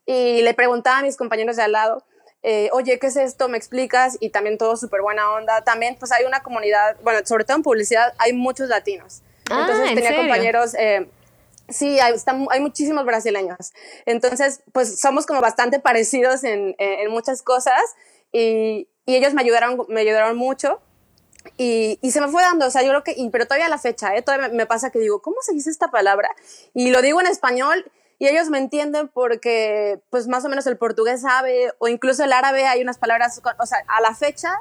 [0.06, 2.02] y le preguntaba a mis compañeros de al lado.
[2.42, 3.50] Eh, oye, ¿qué es esto?
[3.50, 4.16] ¿Me explicas?
[4.20, 5.62] Y también todo súper buena onda.
[5.62, 9.20] También, pues hay una comunidad, bueno, sobre todo en publicidad, hay muchos latinos.
[9.50, 11.10] Ah, Entonces tenía compañeros eh,
[11.70, 12.14] Sí, hay,
[12.50, 13.72] hay, muchísimos brasileños.
[14.06, 17.80] Entonces, pues somos como bastante parecidos en, en muchas cosas
[18.32, 20.80] y, y, ellos me ayudaron, me ayudaron mucho.
[21.56, 23.70] Y, y, se me fue dando, o sea, yo creo que, y, pero todavía a
[23.70, 24.22] la fecha, ¿eh?
[24.22, 26.28] todavía me, pasa que digo, ¿cómo se dice esta palabra?
[26.74, 30.76] Y lo digo en español y ellos me entienden porque, pues más o menos el
[30.76, 34.52] portugués sabe, o incluso el árabe, hay unas palabras, o sea, a la fecha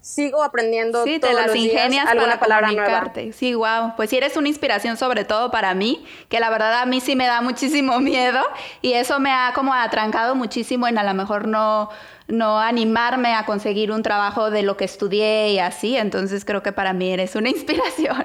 [0.00, 3.12] sigo aprendiendo sí, todos te las los ingenias alguna palabra nueva.
[3.32, 3.94] Sí, wow.
[3.96, 7.16] Pues sí eres una inspiración sobre todo para mí, que la verdad a mí sí
[7.16, 8.40] me da muchísimo miedo
[8.82, 11.90] y eso me ha como atrancado muchísimo en a lo mejor no
[12.28, 16.72] no animarme a conseguir un trabajo de lo que estudié y así, entonces creo que
[16.72, 18.24] para mí eres una inspiración.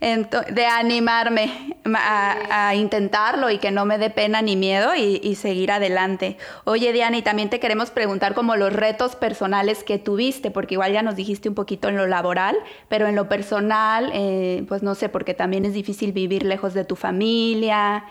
[0.00, 6.36] de animarme a, intentarlo y que no me dé pena ni miedo y, seguir adelante.
[6.64, 10.92] Oye, Diana, y también te queremos preguntar como los retos personales que tuviste, porque igual
[10.92, 12.56] ya nos dijiste un poquito en lo laboral,
[12.88, 16.84] pero en lo personal, eh, pues no sé, porque también es difícil vivir lejos de
[16.84, 18.04] tu familia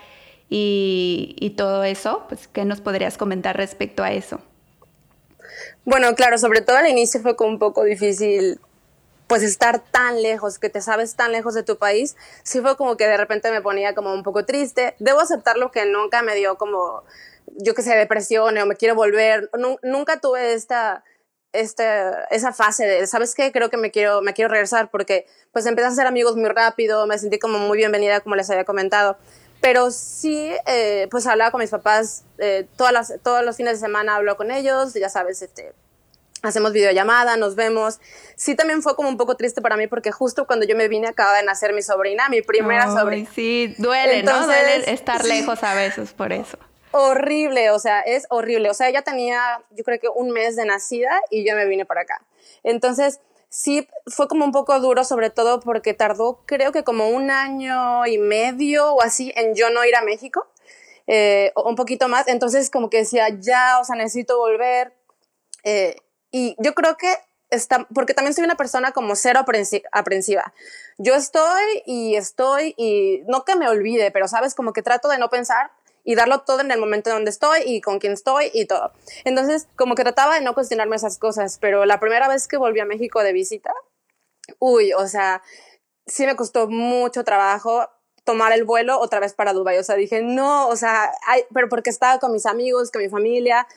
[0.50, 4.42] y, y todo eso, pues ¿qué nos podrías comentar respecto a eso?
[5.88, 8.60] Bueno, claro, sobre todo al inicio fue como un poco difícil
[9.28, 12.98] pues estar tan lejos, que te sabes tan lejos de tu país, sí fue como
[12.98, 14.96] que de repente me ponía como un poco triste.
[15.00, 17.04] Debo aceptarlo que nunca me dio como,
[17.56, 19.50] yo que sé, depresión o me quiero volver.
[19.82, 21.06] nunca tuve esta,
[21.54, 23.54] esta, esa fase de, ¿sabes qué?
[23.54, 27.08] Creo que me quiero, me quiero regresar porque pues empecé a hacer amigos muy rápido,
[27.08, 29.18] me sentí como muy bienvenida, como les había comentado.
[29.62, 33.86] Pero sí, eh, pues hablaba con mis papás eh, todas las, todos los fines de
[33.88, 35.74] semana, hablo con ellos, ya sabes, este,
[36.44, 38.00] hacemos videollamada, nos vemos.
[38.36, 41.08] Sí, también fue como un poco triste para mí porque justo cuando yo me vine
[41.08, 43.30] acaba de nacer mi sobrina, mi primera sobrina.
[43.34, 44.46] Sí, duele, ¿no?
[44.46, 46.58] Duele estar lejos a veces por eso.
[46.92, 48.70] Horrible, o sea, es horrible.
[48.70, 51.86] O sea, ella tenía, yo creo que un mes de nacida y yo me vine
[51.86, 52.22] para acá.
[52.64, 57.32] Entonces, sí, fue como un poco duro, sobre todo porque tardó, creo que como un
[57.32, 60.48] año y medio o así en yo no ir a México.
[61.08, 64.94] Eh, un poquito más, entonces como que decía, ya, o sea, necesito volver,
[65.64, 65.96] eh,
[66.32, 67.08] y yo creo que
[67.50, 69.42] está, porque también soy una persona como cero
[69.92, 70.54] aprensiva.
[70.98, 75.18] Yo estoy y estoy y no que me olvide, pero sabes, como que trato de
[75.18, 75.72] no pensar
[76.08, 78.94] y darlo todo en el momento donde estoy y con quién estoy y todo.
[79.26, 82.80] Entonces, como que trataba de no cuestionarme esas cosas, pero la primera vez que volví
[82.80, 83.74] a México de visita,
[84.58, 85.44] uy, o sea,
[86.06, 87.90] sí me costó mucho trabajo
[88.24, 89.80] tomar el vuelo otra vez para Dubái.
[89.80, 91.12] O sea, dije, no, o sea,
[91.54, 93.68] pero porque estaba con mis amigos, con mi familia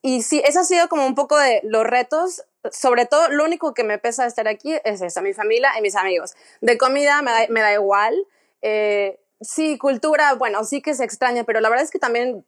[0.00, 2.42] y sí, eso ha sido como un poco de los retos.
[2.70, 5.82] Sobre todo, lo único que me pesa de estar aquí es eso, mi familia y
[5.82, 6.36] mis amigos.
[6.62, 8.14] De comida me da, me da igual.
[8.62, 12.44] Eh, sí, cultura, bueno, sí que se extraña, pero la verdad es que también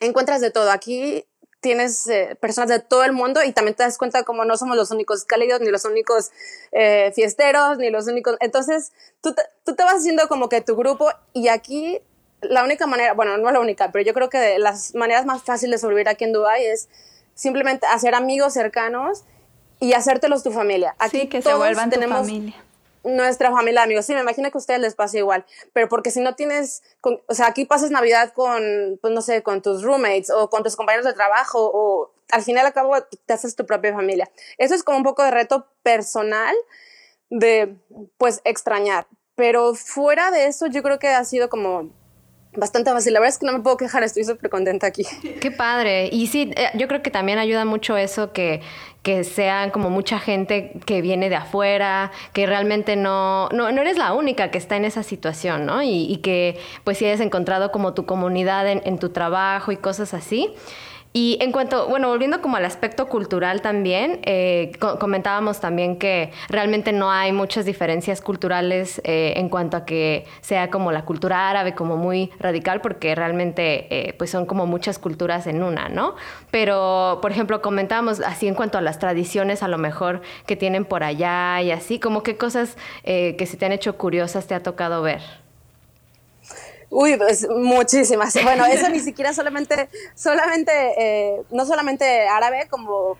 [0.00, 0.70] encuentras de todo.
[0.70, 1.26] Aquí
[1.60, 4.76] tienes eh, personas de todo el mundo y también te das cuenta como no somos
[4.76, 6.30] los únicos cálidos, ni los únicos
[6.72, 8.36] eh, fiesteros, ni los únicos...
[8.40, 12.00] Entonces, tú tú te vas haciendo como que tu grupo y aquí
[12.42, 15.42] la única manera, bueno, no es la única, pero yo creo que las maneras más
[15.42, 16.88] fáciles de sobrevivir aquí en Dubai es
[17.34, 19.22] simplemente hacer amigos cercanos
[19.80, 20.94] y hacértelos tu familia.
[20.98, 22.64] Aquí sí, que se vuelvan tenemos tu familia.
[23.04, 24.06] Nuestra familia amigos.
[24.06, 27.34] Sí, me imagino que a ustedes les pasa igual, pero porque si no tienes, o
[27.34, 31.06] sea, aquí pasas Navidad con, pues no sé, con tus roommates o con tus compañeros
[31.06, 32.94] de trabajo o al final al cabo
[33.26, 34.30] te haces tu propia familia.
[34.56, 36.54] Eso es como un poco de reto personal
[37.28, 37.76] de,
[38.18, 39.06] pues, extrañar.
[39.34, 41.90] Pero fuera de eso, yo creo que ha sido como
[42.56, 43.12] bastante fácil.
[43.12, 45.04] La verdad es que no me puedo quejar, estoy súper contenta aquí.
[45.40, 46.08] Qué padre.
[46.12, 48.60] Y sí, eh, yo creo que también ayuda mucho eso que,
[49.02, 54.12] que sean como mucha gente que viene de afuera, que realmente no, no, eres la
[54.12, 55.82] única que está en esa situación, ¿no?
[55.82, 60.14] Y, que pues si hayas encontrado como tu comunidad en, en tu trabajo y cosas
[60.14, 60.54] así.
[61.14, 66.92] Y en cuanto, bueno, volviendo como al aspecto cultural también, eh, comentábamos también que realmente
[66.92, 71.74] no hay muchas diferencias culturales eh, en cuanto a que sea como la cultura árabe
[71.74, 76.14] como muy radical, porque realmente eh, pues son como muchas culturas en una, ¿no?
[76.50, 80.86] Pero, por ejemplo, comentábamos así en cuanto a las tradiciones a lo mejor que tienen
[80.86, 84.62] por allá y así, como qué cosas que se te han hecho curiosas te ha
[84.62, 85.41] tocado ver.
[86.94, 88.34] Uy, pues muchísimas.
[88.42, 93.16] Bueno, eso ni siquiera solamente, solamente, eh, no solamente árabe, como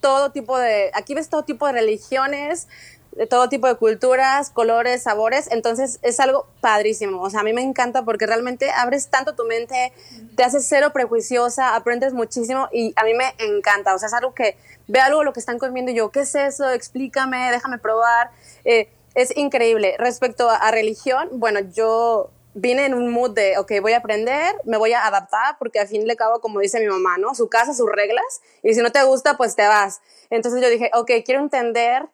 [0.00, 2.68] todo tipo de, aquí ves todo tipo de religiones,
[3.10, 7.20] de todo tipo de culturas, colores, sabores, entonces es algo padrísimo.
[7.20, 9.92] O sea, a mí me encanta porque realmente abres tanto tu mente,
[10.36, 13.96] te haces cero prejuiciosa, aprendes muchísimo y a mí me encanta.
[13.96, 16.36] O sea, es algo que ve algo lo que están comiendo y yo, ¿qué es
[16.36, 16.70] eso?
[16.70, 18.30] Explícame, déjame probar.
[18.64, 19.96] Eh, es increíble.
[19.98, 24.78] Respecto a religión, bueno, yo vine en un mood de, ok, voy a aprender, me
[24.78, 27.34] voy a adaptar, porque al fin le acabo, como dice mi mamá, ¿no?
[27.34, 30.00] Su casa, sus reglas, y si no te gusta, pues te vas.
[30.30, 32.08] Entonces yo dije, ok, quiero entender,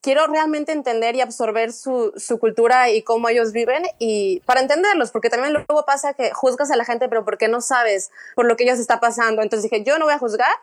[0.00, 5.10] quiero realmente entender y absorber su, su cultura y cómo ellos viven, y para entenderlos,
[5.10, 8.56] porque también luego pasa que juzgas a la gente, pero porque no sabes por lo
[8.56, 9.42] que ellos está pasando.
[9.42, 10.54] Entonces dije, yo no voy a juzgar,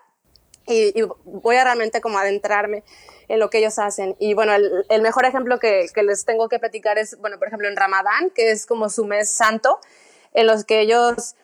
[0.69, 2.83] y, y voy a realmente como adentrarme
[3.29, 4.15] en lo que ellos hacen.
[4.19, 7.67] Y bueno, el, mejor ejemplo que, que, les tengo que platicar es, bueno, por ejemplo,
[7.67, 9.79] en Ramadán, que es como su mes santo,
[10.33, 11.35] en los que ellos,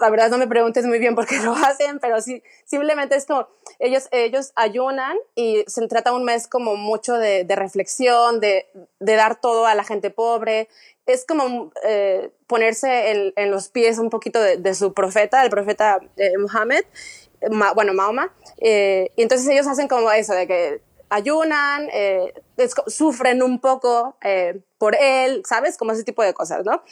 [0.00, 3.26] la verdad no me preguntes muy bien por qué lo hacen, pero sí, simplemente es
[3.26, 8.66] como, ellos, ellos ayunan y se trata un mes como mucho de, de reflexión, de,
[9.00, 10.68] de, dar todo a la gente pobre.
[11.06, 15.50] Es como eh, ponerse en, en, los pies un poquito de, de su profeta, el
[15.50, 16.82] profeta eh, Muhammad,
[17.74, 18.32] bueno, Mahoma.
[18.58, 22.32] Eh, y entonces ellos hacen como eso, de que ayunan, eh,
[22.86, 25.76] sufren un poco eh, por él, ¿sabes?
[25.76, 26.82] Como ese tipo de cosas, ¿no?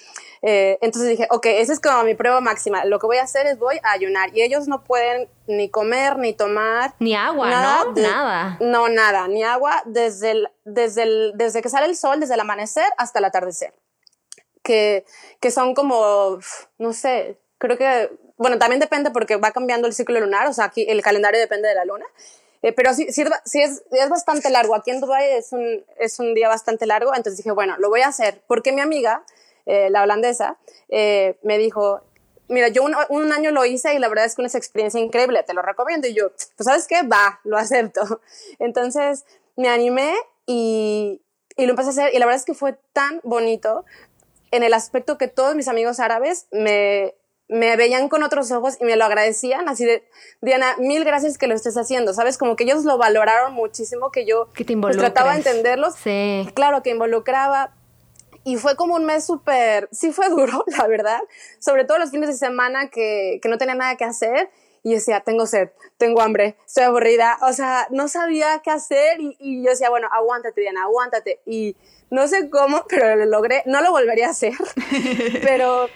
[0.43, 2.85] Eh, entonces dije, ok, esa es como mi prueba máxima.
[2.85, 6.19] Lo que voy a hacer es voy a ayunar y ellos no pueden ni comer,
[6.19, 6.95] ni tomar.
[6.99, 7.93] Ni agua, ¿no?
[7.93, 8.59] nada.
[8.61, 13.21] No, nada, ni agua desde, desde, desde que sale el sol, desde el amanecer hasta
[13.21, 13.75] el atardecer.
[14.63, 15.07] Que,
[15.41, 16.39] que son como,
[16.77, 18.11] no sé, creo que,
[18.41, 21.69] bueno, también depende porque va cambiando el ciclo lunar, o sea, aquí el calendario depende
[21.69, 22.07] de la luna.
[22.63, 23.23] Eh, pero sí, sí,
[23.61, 24.75] es, es, bastante largo.
[24.75, 27.11] Aquí en Dubai es un, es un día bastante largo.
[27.15, 28.41] Entonces dije, bueno, lo voy a hacer.
[28.47, 29.25] Porque mi amiga,
[29.67, 30.57] eh, la holandesa,
[30.89, 32.01] eh, me dijo,
[32.49, 35.43] mira, yo un, un, año lo hice y la verdad es que una experiencia increíble,
[35.43, 36.09] te lo recomiendo.
[36.09, 38.23] Y yo, pues sabes qué, va, lo acepto.
[38.59, 39.27] Entonces
[39.57, 40.15] me animé
[40.47, 41.21] y,
[41.59, 43.85] y lo empecé a hacer y la verdad es que fue tan bonito
[44.51, 47.15] en el aspecto que todos mis amigos árabes me,
[47.51, 50.05] me veían con otros ojos y me lo agradecían, así de,
[50.41, 52.39] Diana, mil gracias que lo estés haciendo, ¿sabes?
[52.39, 55.95] Como que ellos lo valoraron muchísimo, que yo que te pues, trataba de entenderlos.
[55.97, 56.49] Sí.
[56.55, 57.75] Claro, que involucraba.
[58.45, 61.21] Y fue como un mes súper, sí fue duro, la verdad,
[61.59, 64.49] sobre todo los fines de semana que, que no tenía nada que hacer
[64.83, 69.37] y decía, tengo sed, tengo hambre, estoy aburrida, o sea, no sabía qué hacer y,
[69.41, 71.41] y yo decía, bueno, aguántate, Diana, aguántate.
[71.45, 71.77] Y
[72.11, 74.55] no sé cómo, pero lo logré, no lo volvería a hacer,
[75.43, 75.89] pero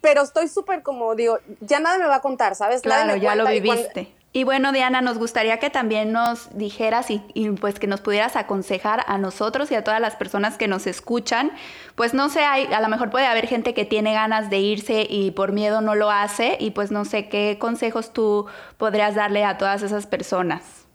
[0.00, 2.82] pero estoy súper como, digo, ya nada me va a contar, ¿sabes?
[2.82, 4.14] Claro, ya lo viviste.
[4.30, 8.36] Y, bueno, Diana, nos gustaría que también nos dijeras y, y, pues que nos pudieras
[8.36, 11.50] aconsejar a nosotros y a todas las personas que nos escuchan.
[11.94, 15.06] Pues no sé, hay, a lo mejor puede haber gente que tiene ganas de irse
[15.08, 19.44] y por miedo no lo hace y pues no sé qué consejos tú podrías darle
[19.44, 20.87] a todas esas personas.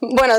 [0.00, 0.34] Bueno,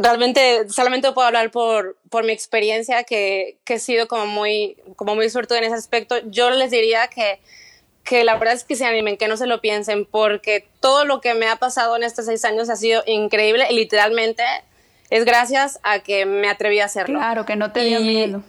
[0.00, 5.14] realmente solamente puedo hablar por, por mi experiencia, que, que he sido como muy, como
[5.14, 6.16] muy suerte en ese aspecto.
[6.26, 7.40] Yo les diría que,
[8.04, 11.20] que la verdad es que se animen, que no se lo piensen, porque todo lo
[11.20, 14.44] que me ha pasado en estos seis años ha sido increíble y literalmente
[15.10, 17.18] es gracias a que me atreví a hacerlo.
[17.18, 18.42] Claro, que no te dio miedo.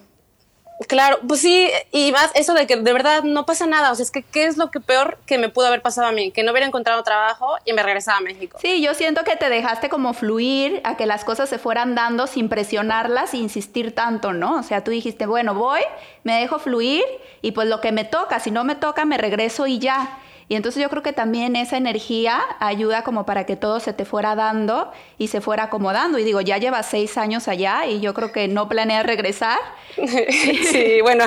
[0.88, 4.04] Claro, pues sí, y más eso de que de verdad no pasa nada, o sea,
[4.04, 6.43] es que qué es lo que peor que me pudo haber pasado a mí, que
[6.43, 8.58] no hubiera encontrado trabajo y me regresaba a México.
[8.62, 12.28] Sí, yo siento que te dejaste como fluir, a que las cosas se fueran dando
[12.28, 14.60] sin presionarlas, e insistir tanto, ¿no?
[14.60, 15.82] O sea, tú dijiste, bueno, voy,
[16.24, 17.04] me dejo fluir
[17.41, 20.17] y pues lo que me toca, si no me toca, me regreso y ya.
[20.47, 24.06] Y entonces yo creo que también esa energía ayuda como para que todo se te
[24.06, 26.19] fuera dando y se fuera acomodando.
[26.19, 29.60] Y digo, ya llevas seis años allá y yo creo que no planeas regresar.
[29.95, 31.25] sí, bueno,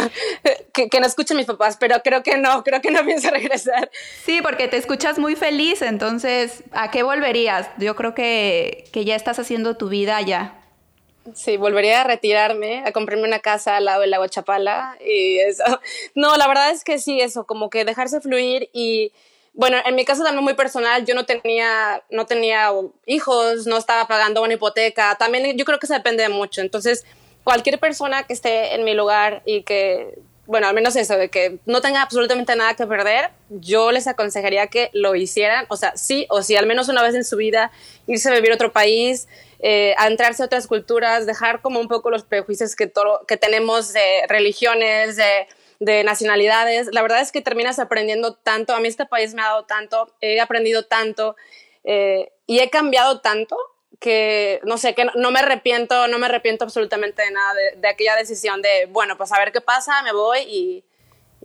[0.73, 3.91] que, que, no escuchen mis papás, pero creo que no, creo que no pienso regresar.
[4.25, 7.69] Sí, porque te escuchas muy feliz, entonces, ¿a qué volverías?
[7.79, 10.66] Yo creo que, que ya estás haciendo tu vida allá.
[11.35, 15.65] Sí, volvería a retirarme, a comprarme una casa al lado del lago Chapala y eso.
[16.15, 19.13] No, la verdad es que sí, eso, como que dejarse fluir y,
[19.53, 22.71] bueno, en mi caso también muy personal, yo no tenía, no tenía
[23.07, 26.61] hijos, no estaba pagando una hipoteca, también yo creo que se depende mucho.
[26.61, 27.05] Entonces,
[27.45, 31.59] cualquier persona que esté en mi lugar y que, bueno, al menos eso, de que
[31.67, 36.27] no tenga absolutamente nada que perder, yo les aconsejaría que lo hicieran, o sea, sí
[36.29, 37.73] o sí, al menos una vez en su vida,
[38.07, 39.29] irse a vivir a otro país,
[39.61, 42.87] eh, a entrarse a otras culturas, dejar como un poco los prejuicios que,
[43.37, 45.49] tenemos de religiones, de,
[45.81, 46.89] de, nacionalidades.
[46.93, 48.75] La verdad es que terminas aprendiendo tanto.
[48.75, 51.37] A mí este país me ha dado tanto, he aprendido tanto
[51.85, 53.57] eh, y he cambiado tanto
[53.99, 57.89] que no sé, que no, me arrepiento, no me arrepiento absolutamente de nada de, de
[57.89, 60.85] aquella decisión de, bueno, pues a ver qué pasa, me voy y,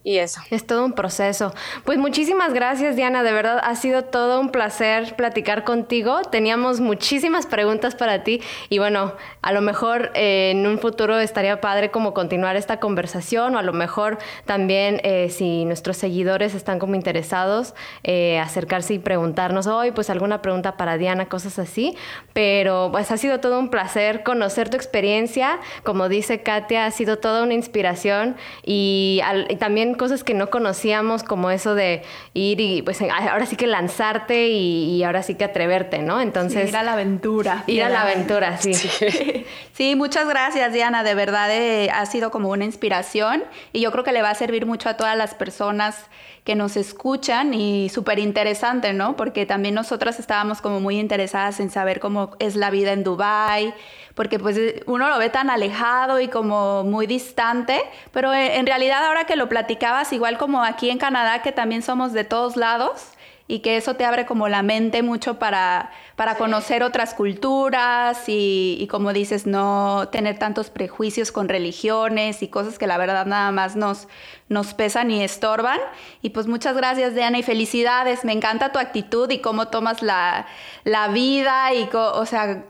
[0.04, 0.42] y eso.
[0.50, 1.54] Es todo un proceso.
[1.86, 3.22] Pues muchísimas gracias, Diana.
[3.22, 6.22] De verdad, ha sido todo un placer platicar contigo.
[6.24, 11.62] Teníamos muchísimas preguntas para ti y bueno, a lo mejor eh, en un futuro estaría
[11.62, 16.80] padre como continuar esta conversación o a lo mejor también eh, si nuestros seguidores están
[16.80, 21.96] como interesados, eh, acercarse y preguntarnos hoy, pues alguna pregunta para Diana, cosas así.
[22.34, 25.60] Pero pues ha sido todo un placer conocer tu experiencia.
[25.84, 28.36] Como dice Katia, ha sido toda una inspiración
[28.66, 33.56] y, y también cosas que no conocíamos, como eso de ir y pues ahora sí
[33.56, 36.22] que lanzarte y, ahora sí que atreverte, ¿no?
[36.22, 36.70] Entonces...
[36.70, 37.64] ir a la aventura.
[37.68, 38.74] Ir a la aventura, sí.
[39.74, 44.04] Sí, muchas gracias Diana, de verdad eh, ha sido como una inspiración y yo creo
[44.04, 46.06] que le va a servir mucho a todas las personas
[46.44, 49.16] que nos escuchan y súper interesante, ¿no?
[49.16, 53.74] Porque también nosotras estábamos como muy interesadas en saber cómo es la vida en Dubai,
[54.16, 59.26] porque pues uno lo ve tan alejado y como muy distante, pero en realidad ahora
[59.26, 63.12] que lo platicabas, igual como aquí en Canadá, que también somos de todos lados,
[63.52, 68.78] y que eso te abre como la mente mucho para, para conocer otras culturas y,
[68.80, 73.52] y, como dices, no tener tantos prejuicios con religiones y cosas que la verdad nada
[73.52, 74.08] más nos,
[74.48, 75.82] nos pesan y estorban.
[76.22, 78.24] Y pues muchas gracias, Diana, y felicidades.
[78.24, 80.48] Me encanta tu actitud y cómo tomas la,
[80.86, 82.64] la vida y, o sea,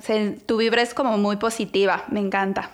[0.48, 2.06] tu vibra es como muy positiva.
[2.10, 2.72] Me encanta.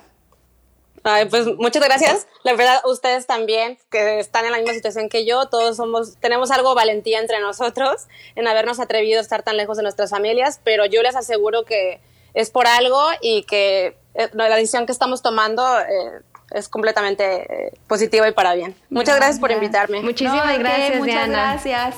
[1.09, 2.27] Ay, pues muchas gracias.
[2.43, 6.51] La verdad, ustedes también, que están en la misma situación que yo, todos somos, tenemos
[6.51, 10.85] algo valentía entre nosotros en habernos atrevido a estar tan lejos de nuestras familias, pero
[10.85, 12.01] yo les aseguro que
[12.33, 17.73] es por algo y que eh, la decisión que estamos tomando eh, es completamente eh,
[17.87, 18.75] positiva y para bien.
[18.89, 20.01] Muchas gracias por invitarme.
[20.01, 21.95] Muchísimas gracias, Muchas gracias.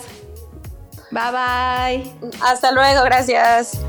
[1.10, 2.32] Bye bye.
[2.42, 3.80] Hasta luego, gracias.